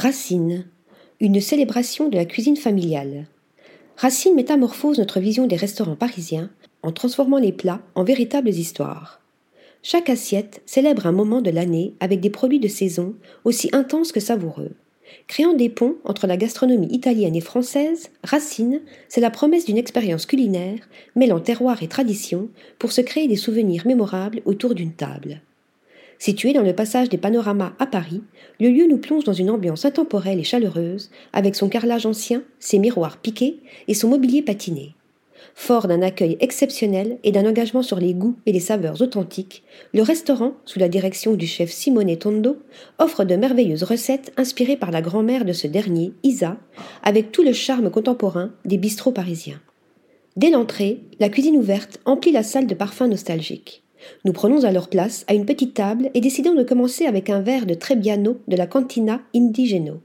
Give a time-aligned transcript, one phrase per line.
[0.00, 0.64] Racine,
[1.18, 3.26] une célébration de la cuisine familiale.
[3.96, 6.50] Racine métamorphose notre vision des restaurants parisiens
[6.84, 9.20] en transformant les plats en véritables histoires.
[9.82, 14.20] Chaque assiette célèbre un moment de l'année avec des produits de saison aussi intenses que
[14.20, 14.70] savoureux.
[15.26, 20.26] Créant des ponts entre la gastronomie italienne et française, Racine, c'est la promesse d'une expérience
[20.26, 25.40] culinaire mêlant terroir et tradition pour se créer des souvenirs mémorables autour d'une table.
[26.18, 28.22] Situé dans le passage des panoramas à Paris,
[28.58, 32.80] le lieu nous plonge dans une ambiance intemporelle et chaleureuse, avec son carrelage ancien, ses
[32.80, 34.94] miroirs piqués et son mobilier patiné.
[35.54, 39.62] Fort d'un accueil exceptionnel et d'un engagement sur les goûts et les saveurs authentiques,
[39.94, 42.58] le restaurant, sous la direction du chef Simone Tondo,
[42.98, 46.56] offre de merveilleuses recettes inspirées par la grand-mère de ce dernier, Isa,
[47.04, 49.60] avec tout le charme contemporain des bistrots parisiens.
[50.36, 53.82] Dès l'entrée, la cuisine ouverte emplit la salle de parfums nostalgiques.
[54.24, 57.66] Nous prenons alors place à une petite table et décidons de commencer avec un verre
[57.66, 60.00] de Trebbiano de la Cantina Indigeno,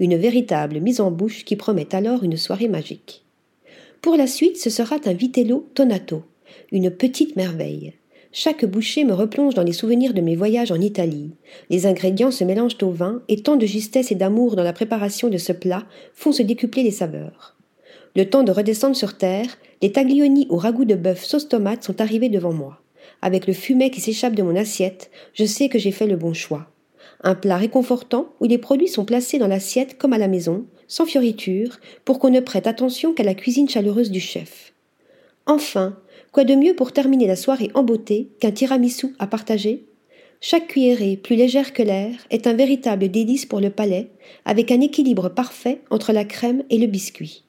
[0.00, 3.24] une véritable mise en bouche qui promet alors une soirée magique.
[4.02, 6.22] Pour la suite, ce sera un vitello tonato,
[6.70, 7.94] une petite merveille.
[8.32, 11.30] Chaque bouchée me replonge dans les souvenirs de mes voyages en Italie.
[11.70, 15.28] Les ingrédients se mélangent au vin et tant de justesse et d'amour dans la préparation
[15.28, 17.56] de ce plat font se décupler les saveurs.
[18.14, 22.00] Le temps de redescendre sur terre, les taglioni au ragoût de bœuf sauce tomate sont
[22.00, 22.82] arrivés devant moi
[23.26, 26.32] avec le fumet qui s'échappe de mon assiette, je sais que j'ai fait le bon
[26.32, 26.70] choix.
[27.24, 31.06] Un plat réconfortant où les produits sont placés dans l'assiette comme à la maison, sans
[31.06, 34.74] fioriture, pour qu'on ne prête attention qu'à la cuisine chaleureuse du chef.
[35.44, 35.98] Enfin,
[36.30, 39.86] quoi de mieux pour terminer la soirée en beauté qu'un tiramisu à partager?
[40.40, 44.10] Chaque cuillerée, plus légère que l'air, est un véritable délice pour le palais,
[44.44, 47.42] avec un équilibre parfait entre la crème et le biscuit.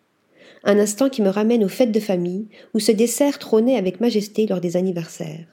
[0.64, 4.48] Un instant qui me ramène aux fêtes de famille, où ce dessert trônait avec majesté
[4.48, 5.46] lors des anniversaires.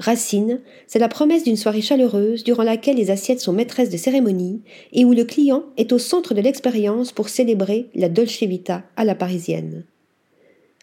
[0.00, 4.62] Racine, c'est la promesse d'une soirée chaleureuse durant laquelle les assiettes sont maîtresses de cérémonie
[4.92, 9.04] et où le client est au centre de l'expérience pour célébrer la Dolce Vita à
[9.04, 9.84] la parisienne.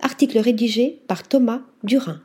[0.02, 2.22] Article rédigé par Thomas Durin.